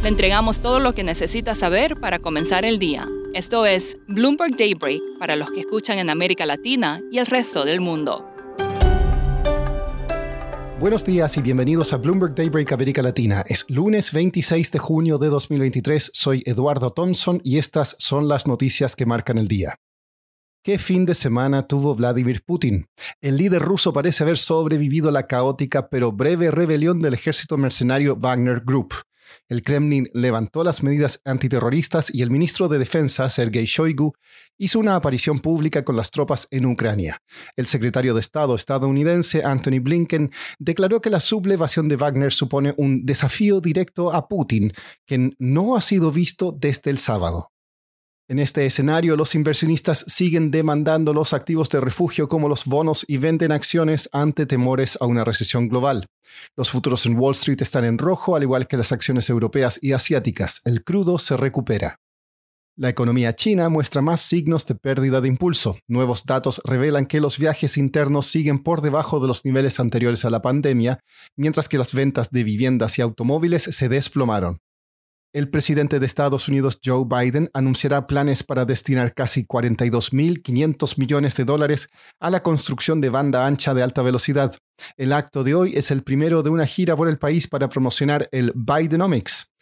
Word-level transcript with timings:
Le 0.00 0.08
entregamos 0.08 0.60
todo 0.60 0.78
lo 0.78 0.94
que 0.94 1.02
necesita 1.02 1.56
saber 1.56 1.96
para 1.96 2.20
comenzar 2.20 2.64
el 2.64 2.78
día. 2.78 3.08
Esto 3.34 3.66
es 3.66 3.98
Bloomberg 4.06 4.56
Daybreak 4.56 5.02
para 5.18 5.34
los 5.34 5.50
que 5.50 5.58
escuchan 5.58 5.98
en 5.98 6.08
América 6.08 6.46
Latina 6.46 7.00
y 7.10 7.18
el 7.18 7.26
resto 7.26 7.64
del 7.64 7.80
mundo. 7.80 8.24
Buenos 10.78 11.04
días 11.04 11.36
y 11.36 11.42
bienvenidos 11.42 11.92
a 11.92 11.96
Bloomberg 11.96 12.36
Daybreak 12.36 12.70
América 12.70 13.02
Latina. 13.02 13.42
Es 13.48 13.68
lunes 13.68 14.12
26 14.12 14.70
de 14.70 14.78
junio 14.78 15.18
de 15.18 15.30
2023. 15.30 16.12
Soy 16.14 16.44
Eduardo 16.46 16.90
Thompson 16.90 17.40
y 17.42 17.58
estas 17.58 17.96
son 17.98 18.28
las 18.28 18.46
noticias 18.46 18.94
que 18.94 19.04
marcan 19.04 19.36
el 19.36 19.48
día. 19.48 19.74
¿Qué 20.62 20.78
fin 20.78 21.06
de 21.06 21.16
semana 21.16 21.66
tuvo 21.66 21.96
Vladimir 21.96 22.44
Putin? 22.46 22.86
El 23.20 23.36
líder 23.36 23.62
ruso 23.62 23.92
parece 23.92 24.22
haber 24.22 24.38
sobrevivido 24.38 25.10
la 25.10 25.26
caótica 25.26 25.88
pero 25.88 26.12
breve 26.12 26.52
rebelión 26.52 27.02
del 27.02 27.14
ejército 27.14 27.58
mercenario 27.58 28.14
Wagner 28.14 28.60
Group. 28.60 28.94
El 29.48 29.62
Kremlin 29.62 30.08
levantó 30.14 30.64
las 30.64 30.82
medidas 30.82 31.20
antiterroristas 31.24 32.12
y 32.14 32.22
el 32.22 32.30
ministro 32.30 32.68
de 32.68 32.78
Defensa, 32.78 33.30
Sergei 33.30 33.64
Shoigu, 33.64 34.12
hizo 34.58 34.78
una 34.78 34.96
aparición 34.96 35.40
pública 35.40 35.84
con 35.84 35.96
las 35.96 36.10
tropas 36.10 36.48
en 36.50 36.66
Ucrania. 36.66 37.22
El 37.56 37.66
secretario 37.66 38.14
de 38.14 38.20
Estado 38.20 38.54
estadounidense, 38.54 39.44
Anthony 39.44 39.80
Blinken, 39.80 40.30
declaró 40.58 41.00
que 41.00 41.10
la 41.10 41.20
sublevación 41.20 41.88
de 41.88 41.96
Wagner 41.96 42.32
supone 42.32 42.74
un 42.76 43.06
desafío 43.06 43.60
directo 43.60 44.12
a 44.12 44.28
Putin, 44.28 44.72
que 45.06 45.30
no 45.38 45.76
ha 45.76 45.80
sido 45.80 46.10
visto 46.10 46.52
desde 46.52 46.90
el 46.90 46.98
sábado. 46.98 47.50
En 48.30 48.38
este 48.38 48.66
escenario, 48.66 49.16
los 49.16 49.34
inversionistas 49.34 50.04
siguen 50.06 50.50
demandando 50.50 51.14
los 51.14 51.32
activos 51.32 51.70
de 51.70 51.80
refugio 51.80 52.28
como 52.28 52.50
los 52.50 52.66
bonos 52.66 53.06
y 53.08 53.16
venden 53.16 53.52
acciones 53.52 54.10
ante 54.12 54.44
temores 54.44 54.98
a 55.00 55.06
una 55.06 55.24
recesión 55.24 55.66
global. 55.68 56.06
Los 56.56 56.70
futuros 56.70 57.06
en 57.06 57.18
Wall 57.18 57.32
Street 57.32 57.60
están 57.62 57.84
en 57.84 57.98
rojo, 57.98 58.36
al 58.36 58.42
igual 58.42 58.66
que 58.66 58.76
las 58.76 58.92
acciones 58.92 59.30
europeas 59.30 59.78
y 59.82 59.92
asiáticas. 59.92 60.60
El 60.64 60.82
crudo 60.82 61.18
se 61.18 61.36
recupera. 61.36 62.00
La 62.76 62.88
economía 62.88 63.34
china 63.34 63.68
muestra 63.68 64.02
más 64.02 64.20
signos 64.20 64.64
de 64.64 64.76
pérdida 64.76 65.20
de 65.20 65.26
impulso. 65.26 65.78
Nuevos 65.88 66.24
datos 66.26 66.60
revelan 66.64 67.06
que 67.06 67.20
los 67.20 67.36
viajes 67.36 67.76
internos 67.76 68.26
siguen 68.26 68.62
por 68.62 68.82
debajo 68.82 69.18
de 69.18 69.26
los 69.26 69.44
niveles 69.44 69.80
anteriores 69.80 70.24
a 70.24 70.30
la 70.30 70.42
pandemia, 70.42 71.00
mientras 71.36 71.68
que 71.68 71.76
las 71.76 71.92
ventas 71.92 72.30
de 72.30 72.44
viviendas 72.44 72.96
y 72.98 73.02
automóviles 73.02 73.64
se 73.64 73.88
desplomaron. 73.88 74.60
El 75.34 75.50
presidente 75.50 76.00
de 76.00 76.06
Estados 76.06 76.48
Unidos, 76.48 76.80
Joe 76.82 77.04
Biden, 77.06 77.50
anunciará 77.52 78.06
planes 78.06 78.42
para 78.42 78.64
destinar 78.64 79.12
casi 79.12 79.44
42.500 79.44 80.98
millones 80.98 81.36
de 81.36 81.44
dólares 81.44 81.90
a 82.18 82.30
la 82.30 82.42
construcción 82.42 83.02
de 83.02 83.10
banda 83.10 83.46
ancha 83.46 83.74
de 83.74 83.82
alta 83.82 84.00
velocidad. 84.00 84.56
El 84.96 85.12
acto 85.12 85.44
de 85.44 85.54
hoy 85.54 85.74
es 85.76 85.90
el 85.90 86.02
primero 86.02 86.42
de 86.42 86.48
una 86.48 86.64
gira 86.64 86.96
por 86.96 87.08
el 87.08 87.18
país 87.18 87.46
para 87.46 87.68
promocionar 87.68 88.26
el 88.32 88.54
Bidenomics. 88.54 89.52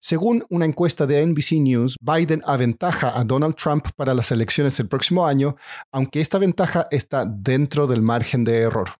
Según 0.00 0.44
una 0.50 0.66
encuesta 0.66 1.04
de 1.04 1.26
NBC 1.26 1.54
News, 1.62 1.96
Biden 2.00 2.42
aventaja 2.46 3.18
a 3.18 3.24
Donald 3.24 3.56
Trump 3.56 3.88
para 3.96 4.14
las 4.14 4.30
elecciones 4.30 4.76
del 4.76 4.86
próximo 4.86 5.26
año, 5.26 5.56
aunque 5.90 6.20
esta 6.20 6.38
ventaja 6.38 6.86
está 6.92 7.24
dentro 7.26 7.88
del 7.88 8.02
margen 8.02 8.44
de 8.44 8.58
error. 8.58 8.90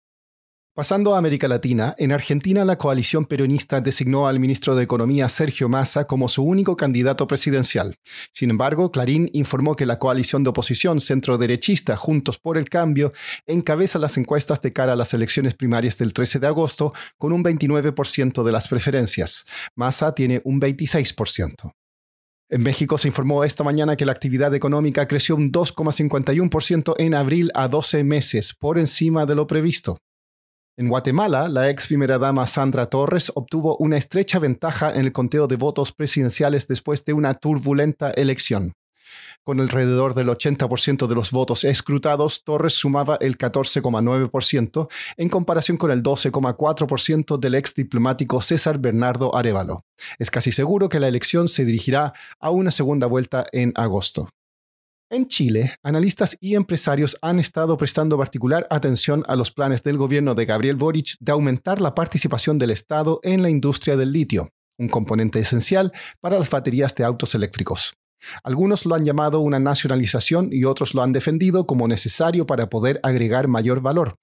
Pasando 0.79 1.17
a 1.17 1.19
América 1.19 1.49
Latina, 1.49 1.97
en 1.99 2.13
Argentina 2.13 2.65
la 2.65 2.79
coalición 2.79 3.27
peronista 3.27 3.81
designó 3.81 4.29
al 4.29 4.39
ministro 4.39 4.77
de 4.77 4.85
Economía 4.85 5.29
Sergio 5.29 5.69
Massa 5.69 6.07
como 6.07 6.29
su 6.29 6.45
único 6.45 6.77
candidato 6.77 7.27
presidencial. 7.27 7.97
Sin 8.31 8.51
embargo, 8.51 8.93
Clarín 8.93 9.29
informó 9.33 9.75
que 9.75 9.87
la 9.87 9.99
coalición 9.99 10.45
de 10.45 10.51
oposición 10.51 11.01
centroderechista 11.01 11.97
Juntos 11.97 12.39
por 12.39 12.57
el 12.57 12.69
Cambio 12.69 13.13
encabeza 13.45 13.99
las 13.99 14.19
encuestas 14.19 14.63
de 14.63 14.73
cara 14.73 14.93
a 14.93 14.95
las 14.95 15.13
elecciones 15.15 15.57
primarias 15.57 15.99
del 15.99 16.13
13 16.13 16.39
de 16.39 16.47
agosto 16.47 16.93
con 17.17 17.33
un 17.33 17.43
29% 17.43 18.45
de 18.45 18.53
las 18.53 18.69
preferencias. 18.69 19.47
Massa 19.75 20.15
tiene 20.15 20.43
un 20.45 20.61
26%. 20.61 21.73
En 22.51 22.63
México 22.63 22.99
se 22.99 23.09
informó 23.09 23.43
esta 23.43 23.65
mañana 23.65 23.97
que 23.97 24.07
la 24.07 24.13
actividad 24.13 24.55
económica 24.55 25.09
creció 25.09 25.35
un 25.35 25.51
2,51% 25.51 26.95
en 26.99 27.15
abril 27.17 27.51
a 27.57 27.67
12 27.67 28.05
meses, 28.05 28.55
por 28.57 28.79
encima 28.79 29.27
de 29.27 29.35
lo 29.35 29.49
previsto. 29.49 29.99
En 30.79 30.89
Guatemala, 30.89 31.49
la 31.49 31.71
ex 31.71 31.89
primera 31.89 32.19
dama 32.19 32.47
Sandra 32.47 32.87
Torres 32.87 33.33
obtuvo 33.35 33.77
una 33.79 33.97
estrecha 33.97 34.39
ventaja 34.39 34.93
en 34.95 35.01
el 35.01 35.11
conteo 35.11 35.49
de 35.49 35.57
votos 35.57 35.91
presidenciales 35.91 36.69
después 36.69 37.05
de 37.05 37.15
una 37.15 37.35
turbulenta 37.35 38.13
elección. 38.13 38.75
Con 39.43 39.59
alrededor 39.59 40.15
del 40.15 40.29
80% 40.29 41.09
de 41.09 41.17
los 41.17 41.33
votos 41.33 41.65
escrutados, 41.65 42.45
Torres 42.45 42.75
sumaba 42.75 43.19
el 43.21 43.37
14,9% 43.37 44.89
en 45.17 45.29
comparación 45.29 45.79
con 45.79 45.91
el 45.91 46.01
12,4% 46.01 47.41
del 47.41 47.57
ex 47.57 47.75
diplomático 47.75 48.41
César 48.41 48.79
Bernardo 48.79 49.35
Arevalo. 49.35 49.85
Es 50.21 50.31
casi 50.31 50.53
seguro 50.53 50.89
que 50.89 51.01
la 51.01 51.09
elección 51.09 51.49
se 51.49 51.65
dirigirá 51.65 52.13
a 52.39 52.51
una 52.51 52.71
segunda 52.71 53.09
vuelta 53.09 53.45
en 53.51 53.73
agosto. 53.75 54.29
En 55.11 55.27
Chile, 55.27 55.75
analistas 55.83 56.37
y 56.39 56.55
empresarios 56.55 57.17
han 57.23 57.39
estado 57.39 57.79
prestando 57.79 58.19
particular 58.19 58.67
atención 58.69 59.25
a 59.27 59.37
los 59.37 59.51
planes 59.51 59.83
del 59.83 59.97
gobierno 59.97 60.35
de 60.35 60.45
Gabriel 60.45 60.77
Boric 60.77 61.17
de 61.19 61.33
aumentar 61.33 61.81
la 61.81 61.95
participación 61.95 62.59
del 62.59 62.73
Estado 62.73 63.19
en 63.23 63.41
la 63.41 63.49
industria 63.49 63.97
del 63.97 64.13
litio, 64.13 64.51
un 64.77 64.91
componente 64.91 65.39
esencial 65.39 65.93
para 66.21 66.37
las 66.37 66.51
baterías 66.51 66.95
de 66.95 67.05
autos 67.05 67.35
eléctricos. 67.35 67.95
Algunos 68.45 68.85
lo 68.85 68.97
han 68.97 69.07
llamado 69.07 69.41
una 69.41 69.59
nacionalización 69.59 70.51
y 70.53 70.65
otros 70.65 70.93
lo 70.93 71.03
han 71.03 71.13
defendido 71.13 71.67
como 71.67 71.89
necesario 71.89 72.47
para 72.47 72.69
poder 72.69 73.01
agregar 73.03 73.49
mayor 73.49 73.81
valor, 73.81 74.19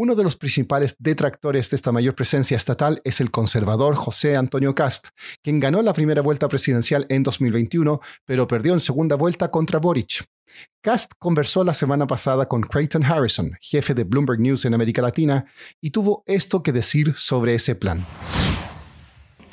uno 0.00 0.14
de 0.14 0.22
los 0.22 0.36
principales 0.36 0.94
detractores 1.00 1.70
de 1.70 1.74
esta 1.74 1.90
mayor 1.90 2.14
presencia 2.14 2.56
estatal 2.56 3.00
es 3.02 3.20
el 3.20 3.32
conservador 3.32 3.96
José 3.96 4.36
Antonio 4.36 4.72
Cast, 4.72 5.08
quien 5.42 5.58
ganó 5.58 5.82
la 5.82 5.92
primera 5.92 6.22
vuelta 6.22 6.48
presidencial 6.48 7.04
en 7.08 7.24
2021, 7.24 8.00
pero 8.24 8.46
perdió 8.46 8.74
en 8.74 8.80
segunda 8.80 9.16
vuelta 9.16 9.50
contra 9.50 9.80
Boric. 9.80 10.24
Cast 10.80 11.14
conversó 11.18 11.64
la 11.64 11.74
semana 11.74 12.06
pasada 12.06 12.46
con 12.46 12.60
Creighton 12.60 13.04
Harrison, 13.04 13.58
jefe 13.60 13.92
de 13.92 14.04
Bloomberg 14.04 14.38
News 14.38 14.64
en 14.66 14.74
América 14.74 15.02
Latina, 15.02 15.46
y 15.80 15.90
tuvo 15.90 16.22
esto 16.26 16.62
que 16.62 16.70
decir 16.70 17.14
sobre 17.16 17.56
ese 17.56 17.74
plan. 17.74 18.06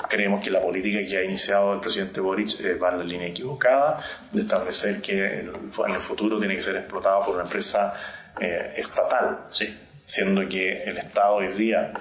Creemos 0.07 0.44
que 0.44 0.51
la 0.51 0.61
política 0.61 1.00
que 1.09 1.17
ha 1.17 1.23
iniciado 1.23 1.73
el 1.73 1.79
presidente 1.79 2.19
Boric 2.19 2.59
eh, 2.59 2.75
va 2.75 2.91
en 2.91 3.00
la 3.00 3.03
línea 3.03 3.29
equivocada, 3.29 3.97
de 4.31 4.44
establecer 4.44 5.01
que 5.01 5.39
en 5.39 5.50
el 5.50 6.01
futuro 6.01 6.38
tiene 6.38 6.53
que 6.55 6.61
ser 6.61 6.75
explotado 6.75 7.25
por 7.25 7.34
una 7.34 7.45
empresa 7.45 7.95
eh, 8.39 8.75
estatal. 8.78 9.47
Sí 9.50 9.75
siendo 10.05 10.47
que 10.47 10.83
el 10.83 10.97
Estado 10.97 11.35
hoy 11.35 11.47
día 11.47 11.91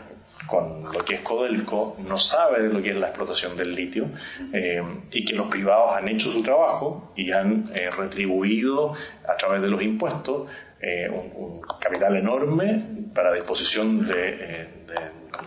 con 0.46 0.84
lo 0.92 1.02
que 1.04 1.14
es 1.14 1.20
Codelco 1.20 1.96
no 2.06 2.18
sabe 2.18 2.62
de 2.62 2.68
lo 2.68 2.82
que 2.82 2.90
es 2.90 2.96
la 2.96 3.08
explotación 3.08 3.56
del 3.56 3.74
litio 3.74 4.10
eh, 4.52 4.82
y 5.10 5.24
que 5.24 5.34
los 5.34 5.48
privados 5.48 5.96
han 5.96 6.06
hecho 6.08 6.30
su 6.30 6.42
trabajo 6.42 7.14
y 7.16 7.32
han 7.32 7.64
eh, 7.74 7.88
retribuido 7.90 8.92
a 9.26 9.36
través 9.38 9.62
de 9.62 9.68
los 9.68 9.80
impuestos 9.80 10.50
eh, 10.80 11.08
un, 11.08 11.62
capital 11.80 12.16
enorme 12.16 12.84
para 13.14 13.32
disposición 13.32 14.06
de, 14.06 14.68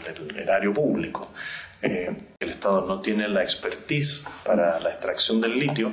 del 0.05 0.37
erario 0.37 0.73
público. 0.73 1.31
el 1.81 2.49
Estado 2.49 2.87
no 2.87 3.01
tiene 3.01 3.27
la 3.27 3.43
expertise 3.43 4.25
para 4.43 4.79
la 4.79 4.89
extracción 4.89 5.39
del 5.41 5.59
litio 5.59 5.91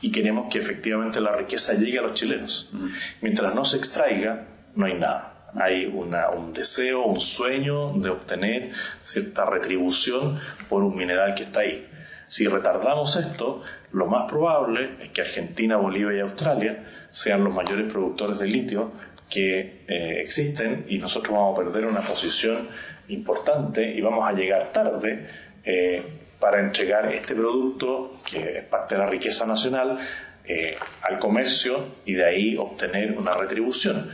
y 0.00 0.12
queremos 0.12 0.46
que 0.48 0.58
efectivamente 0.58 1.20
la 1.20 1.32
riqueza 1.32 1.74
llegue 1.74 1.98
a 1.98 2.02
los 2.02 2.14
chilenos. 2.14 2.70
Mm. 2.72 2.86
Mientras 3.22 3.54
no 3.54 3.64
se 3.64 3.78
extraiga, 3.78 4.46
no 4.76 4.86
hay 4.86 4.94
nada 4.94 5.33
hay 5.56 5.86
un 5.86 6.52
deseo, 6.52 7.04
un 7.04 7.20
sueño 7.20 7.92
de 7.94 8.10
obtener 8.10 8.72
cierta 9.00 9.44
retribución 9.44 10.38
por 10.68 10.82
un 10.82 10.96
mineral 10.96 11.34
que 11.34 11.44
está 11.44 11.60
ahí. 11.60 11.88
Si 12.26 12.46
retardamos 12.46 13.16
esto, 13.16 13.62
lo 13.92 14.06
más 14.06 14.30
probable 14.30 14.96
es 15.00 15.10
que 15.10 15.20
Argentina, 15.20 15.76
Bolivia 15.76 16.18
y 16.18 16.20
Australia 16.20 16.84
sean 17.08 17.44
los 17.44 17.54
mayores 17.54 17.92
productores 17.92 18.38
de 18.38 18.46
litio 18.46 18.92
que 19.30 19.84
eh, 19.86 20.20
existen 20.20 20.86
y 20.88 20.98
nosotros 20.98 21.34
vamos 21.34 21.58
a 21.58 21.62
perder 21.62 21.86
una 21.86 22.00
posición 22.00 22.68
importante 23.08 23.84
y 23.94 24.00
vamos 24.00 24.28
a 24.28 24.32
llegar 24.32 24.72
tarde 24.72 25.26
eh, 25.64 26.02
para 26.40 26.60
entregar 26.60 27.12
este 27.12 27.34
producto, 27.34 28.10
que 28.28 28.58
es 28.58 28.64
parte 28.64 28.96
de 28.96 29.00
la 29.00 29.08
riqueza 29.08 29.46
nacional, 29.46 29.98
eh, 30.46 30.76
al 31.02 31.18
comercio 31.18 31.86
y 32.04 32.14
de 32.14 32.24
ahí 32.24 32.56
obtener 32.56 33.16
una 33.16 33.32
retribución 33.32 34.10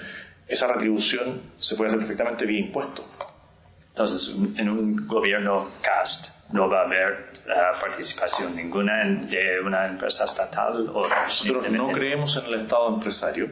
esa 0.51 0.67
retribución 0.67 1.41
se 1.57 1.77
puede 1.77 1.89
hacer 1.89 2.01
perfectamente 2.01 2.45
vía 2.45 2.61
impuesto. 2.61 3.07
Entonces, 3.89 4.37
en 4.57 4.69
un 4.69 5.07
gobierno 5.07 5.69
CAST 5.81 6.53
no 6.53 6.69
va 6.69 6.81
a 6.81 6.85
haber 6.85 7.31
uh, 7.47 7.81
participación 7.81 8.57
ninguna 8.57 9.05
de 9.05 9.61
una 9.65 9.87
empresa 9.87 10.25
estatal. 10.25 10.91
O 10.93 11.09
Nosotros 11.09 11.71
no 11.71 11.93
creemos 11.93 12.37
en 12.37 12.45
el 12.47 12.55
Estado 12.63 12.95
empresario. 12.95 13.49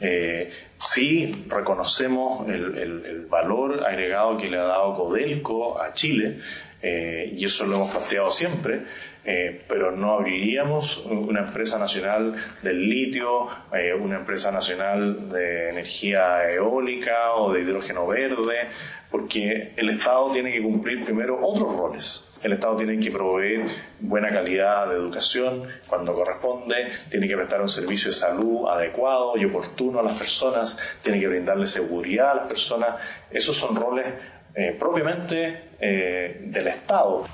Eh, 0.00 0.50
sí 0.80 1.44
reconocemos 1.48 2.48
el, 2.48 2.78
el, 2.78 3.26
valor 3.26 3.86
agregado 3.86 4.36
que 4.38 4.48
le 4.48 4.56
ha 4.56 4.62
dado 4.62 4.94
Codelco 4.94 5.80
a 5.80 5.92
Chile 5.92 6.38
eh, 6.82 7.32
y 7.36 7.44
eso 7.44 7.66
lo 7.66 7.76
hemos 7.76 7.90
planteado 7.90 8.30
siempre. 8.30 8.80
Eh, 9.22 9.62
pero 9.68 9.92
no 9.92 10.14
abriríamos 10.14 11.04
una 11.04 11.40
empresa 11.40 11.78
nacional 11.78 12.34
del 12.62 12.88
litio, 12.88 13.48
eh, 13.70 13.92
una 13.92 14.16
empresa 14.16 14.50
nacional 14.50 15.28
de 15.28 15.68
energía 15.68 16.50
eólica 16.50 17.34
o 17.34 17.52
de 17.52 17.60
hidrógeno 17.60 18.06
verde, 18.06 18.70
porque 19.10 19.74
el 19.76 19.90
Estado 19.90 20.32
tiene 20.32 20.50
que 20.50 20.62
cumplir 20.62 21.04
primero 21.04 21.38
otros 21.46 21.76
roles. 21.76 22.29
El 22.42 22.54
Estado 22.54 22.76
tiene 22.76 22.98
que 22.98 23.10
proveer 23.10 23.66
buena 24.00 24.30
calidad 24.30 24.88
de 24.88 24.94
educación 24.94 25.64
cuando 25.86 26.14
corresponde, 26.14 26.88
tiene 27.10 27.28
que 27.28 27.36
prestar 27.36 27.60
un 27.60 27.68
servicio 27.68 28.10
de 28.10 28.16
salud 28.16 28.66
adecuado 28.66 29.36
y 29.36 29.44
oportuno 29.44 30.00
a 30.00 30.02
las 30.02 30.18
personas, 30.18 30.78
tiene 31.02 31.20
que 31.20 31.28
brindarle 31.28 31.66
seguridad 31.66 32.30
a 32.30 32.34
las 32.36 32.48
personas. 32.48 32.96
Esos 33.30 33.56
son 33.56 33.76
roles 33.76 34.06
eh, 34.54 34.74
propiamente 34.78 35.70
eh, 35.78 36.40
del 36.46 36.68
Estado. 36.68 37.26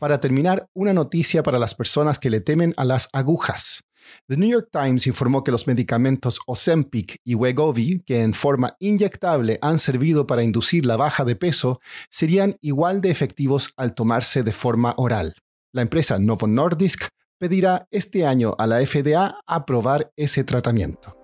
Para 0.00 0.18
terminar, 0.18 0.66
una 0.74 0.92
noticia 0.92 1.42
para 1.42 1.58
las 1.58 1.74
personas 1.74 2.18
que 2.18 2.30
le 2.30 2.40
temen 2.40 2.74
a 2.76 2.84
las 2.84 3.08
agujas. 3.12 3.84
The 4.28 4.36
New 4.36 4.48
York 4.48 4.68
Times 4.70 5.06
informó 5.06 5.44
que 5.44 5.52
los 5.52 5.66
medicamentos 5.66 6.40
Ozempic 6.46 7.20
y 7.24 7.34
Wegovy, 7.34 8.02
que 8.04 8.22
en 8.22 8.34
forma 8.34 8.76
inyectable 8.78 9.58
han 9.62 9.78
servido 9.78 10.26
para 10.26 10.42
inducir 10.42 10.86
la 10.86 10.96
baja 10.96 11.24
de 11.24 11.36
peso, 11.36 11.80
serían 12.08 12.56
igual 12.60 13.00
de 13.00 13.10
efectivos 13.10 13.72
al 13.76 13.94
tomarse 13.94 14.42
de 14.42 14.52
forma 14.52 14.94
oral. 14.96 15.34
La 15.72 15.82
empresa 15.82 16.18
Novo 16.18 16.46
Nordisk 16.46 17.08
pedirá 17.38 17.86
este 17.90 18.26
año 18.26 18.54
a 18.58 18.66
la 18.66 18.84
FDA 18.84 19.40
aprobar 19.46 20.12
ese 20.16 20.44
tratamiento. 20.44 21.16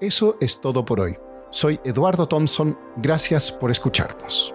Eso 0.00 0.36
es 0.40 0.60
todo 0.60 0.84
por 0.84 1.00
hoy. 1.00 1.16
Soy 1.50 1.78
Eduardo 1.84 2.26
Thompson, 2.26 2.78
gracias 2.96 3.52
por 3.52 3.70
escucharnos. 3.70 4.54